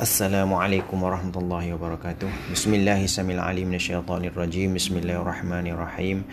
[0.00, 2.56] Assalamualaikum warahmatullahi wabarakatuh.
[2.56, 4.72] Bismillahirrahmanirrahim.
[4.72, 6.24] Bismillahirrahmanirrahim.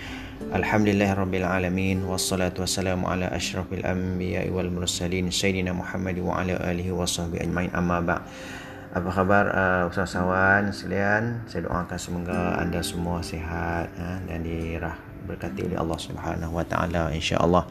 [0.56, 7.44] Alhamdulillahirabbil alamin wassalatu wassalamu ala asyrafil anbiya'i wal mursalin sayyidina Muhammad wa ala alihi washabbihi
[7.44, 8.24] ajmain amma ba'.
[8.96, 11.44] Apa khabar uh, usahawan sekalian?
[11.52, 14.96] Saya doakan semoga anda semua sihat uh, dan dirah
[15.28, 17.68] berkati oleh Allah Subhanahu wa taala insya-Allah.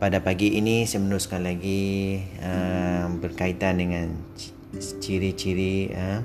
[0.00, 4.16] Pada pagi ini saya meneruskan lagi uh, berkaitan dengan
[4.76, 6.20] ciri-ciri eh,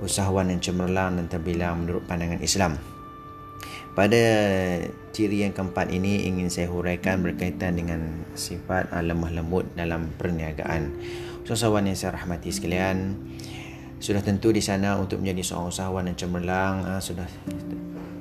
[0.00, 2.80] usahawan yang cemerlang dan terbilang menurut pandangan Islam.
[3.90, 4.22] Pada
[5.10, 10.94] ciri yang keempat ini ingin saya huraikan berkaitan dengan sifat uh, lemah lembut dalam perniagaan.
[11.44, 13.18] Usahawan yang saya rahmati sekalian,
[13.98, 17.26] sudah tentu di sana untuk menjadi seorang usahawan yang cemerlang uh, sudah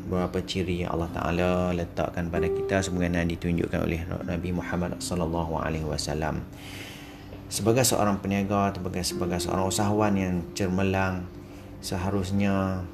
[0.09, 5.85] beberapa ciri yang Allah Taala letakkan pada kita sebagaimana ditunjukkan oleh Nabi Muhammad sallallahu alaihi
[5.85, 6.41] wasallam
[7.49, 11.25] sebagai seorang peniaga sebagai, sebagai seorang usahawan yang cermelang
[11.81, 12.85] seharusnya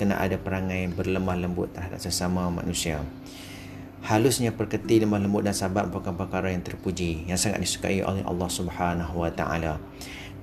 [0.00, 3.04] kena ada perangai berlemah lembut terhadap sesama manusia.
[4.06, 8.48] Halusnya perketi lemah lembut dan sabar merupakan perkara yang terpuji yang sangat disukai oleh Allah
[8.48, 9.76] Subhanahu wa taala.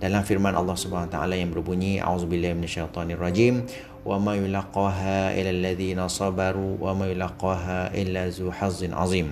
[0.02, 3.64] Dalam firman Allah Subhanahu wa taala yang berbunyi auzubillahi minasyaitonir rajim
[4.04, 9.32] wa ma yulaqaha illa alladhina sabaru wa ma yulaqaha illa zu hazzin azim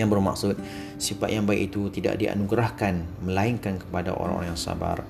[0.00, 0.56] yang bermaksud
[0.96, 5.04] sifat yang baik itu tidak dianugerahkan melainkan kepada orang-orang yang sabar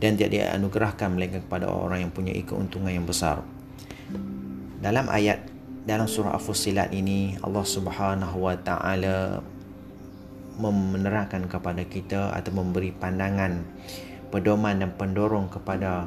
[0.00, 3.44] dan tidak dianugerahkan melainkan kepada orang yang punya keuntungan yang besar.
[4.82, 5.46] Dalam ayat
[5.86, 9.42] dalam surah Al-Fussilat ini Allah Subhanahu wa taala
[10.62, 13.62] menerangkan kepada kita atau memberi pandangan
[14.30, 16.06] pedoman dan pendorong kepada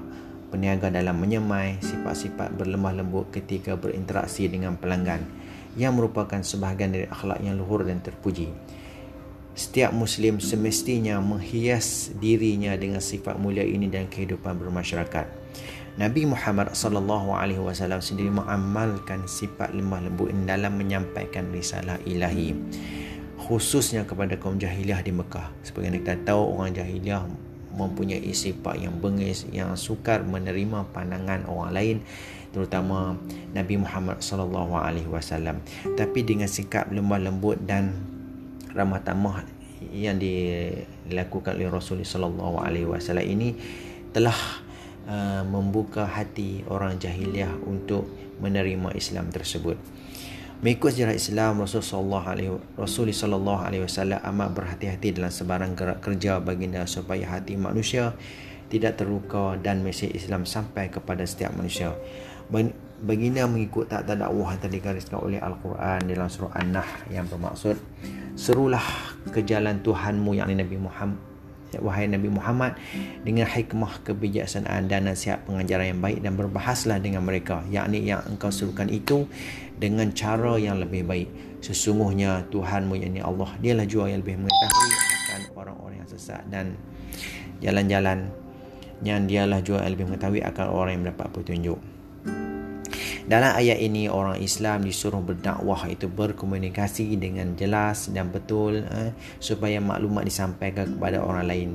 [0.50, 5.26] peniaga dalam menyemai sifat-sifat berlemah lembut ketika berinteraksi dengan pelanggan
[5.76, 8.52] yang merupakan sebahagian dari akhlak yang luhur dan terpuji
[9.56, 15.26] setiap muslim semestinya menghias dirinya dengan sifat mulia ini dalam kehidupan bermasyarakat.
[15.96, 22.52] Nabi Muhammad sallallahu alaihi wasallam sendiri mengamalkan sifat lemah lembut ini dalam menyampaikan risalah ilahi
[23.48, 25.48] khususnya kepada kaum jahiliah di Mekah.
[25.80, 27.24] Yang kita tahu orang jahiliah
[27.76, 31.98] mempunyai sifat yang bengis yang sukar menerima pandangan orang lain
[32.56, 33.20] terutama
[33.52, 35.60] Nabi Muhammad sallallahu alaihi wasallam.
[36.00, 37.92] Tapi dengan sikap lemah lembut dan
[38.72, 39.44] ramah tamah
[39.92, 43.60] yang dilakukan oleh Rasulullah sallallahu alaihi wasallam ini
[44.16, 44.36] telah
[45.12, 48.08] uh, membuka hati orang jahiliah untuk
[48.40, 49.76] menerima Islam tersebut.
[50.64, 57.28] Mengikut sejarah Islam Rasulullah sallallahu alaihi wasallam amat berhati-hati dalam sebarang gerak kerja baginda supaya
[57.28, 58.16] hati manusia
[58.72, 61.92] tidak terluka dan mesej Islam sampai kepada setiap manusia.
[63.04, 67.76] Baginda mengikut tak dakwah yang digariskan oleh Al-Quran dalam surah An-Nahl yang bermaksud
[68.40, 68.84] serulah
[69.36, 71.35] ke jalan Tuhanmu yang Nabi Muhammad
[71.82, 72.78] wahai Nabi Muhammad
[73.24, 78.54] dengan hikmah kebijaksanaan dan nasihat pengajaran yang baik dan berbahaslah dengan mereka yakni yang engkau
[78.54, 79.26] serukan itu
[79.76, 81.30] dengan cara yang lebih baik.
[81.64, 86.78] Sesungguhnya Tuhanmu yakni Allah dialah jua yang lebih mengetahui akan orang-orang yang sesat dan
[87.64, 88.30] jalan-jalan
[89.04, 91.80] yang dialah jua yang lebih mengetahui akan orang yang mendapat petunjuk
[93.26, 99.82] dalam ayat ini orang Islam disuruh berdakwah itu berkomunikasi dengan jelas dan betul eh, supaya
[99.82, 101.70] maklumat disampaikan kepada orang lain.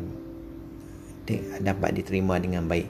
[1.59, 2.87] Dapat diterima dengan baik.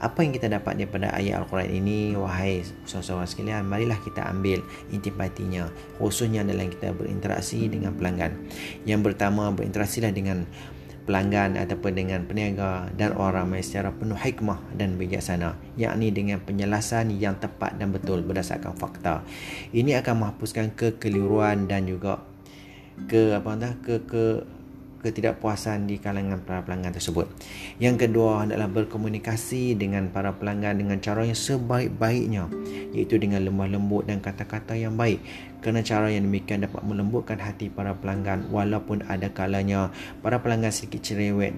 [0.00, 5.68] Apa yang kita dapat daripada ayat Al-Quran ini Wahai saudara-saudara sekalian Marilah kita ambil intipatinya.
[6.00, 8.32] Khususnya dalam kita berinteraksi dengan pelanggan.
[8.88, 10.48] Yang pertama berinteraksilah dengan
[11.10, 17.10] pelanggan ataupun dengan peniaga dan orang ramai secara penuh hikmah dan bijaksana yakni dengan penjelasan
[17.18, 19.26] yang tepat dan betul berdasarkan fakta.
[19.74, 22.22] Ini akan menghapuskan kekeliruan dan juga
[23.10, 24.46] ke apa dah ke ke
[25.00, 27.26] ketidakpuasan di kalangan para pelanggan tersebut.
[27.80, 32.46] Yang kedua adalah berkomunikasi dengan para pelanggan dengan cara yang sebaik-baiknya
[32.92, 35.24] iaitu dengan lemah lembut dan kata-kata yang baik.
[35.64, 41.04] Kerana cara yang demikian dapat melembutkan hati para pelanggan walaupun ada kalanya para pelanggan sedikit
[41.04, 41.56] cerewet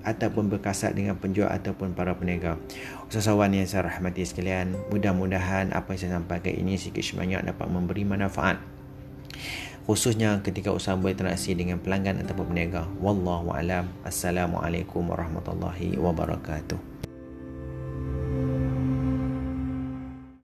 [0.00, 2.56] ataupun berkasat dengan penjual ataupun para peniaga.
[3.12, 8.08] Usahawan yang saya rahmati sekalian, mudah-mudahan apa yang saya sampaikan ini sedikit sebanyak dapat memberi
[8.08, 8.56] manfaat
[9.90, 12.86] khususnya ketika usaha berinteraksi dengan pelanggan ataupun peniaga.
[13.02, 13.90] Wallahu alam.
[14.06, 16.89] Assalamualaikum warahmatullahi wabarakatuh.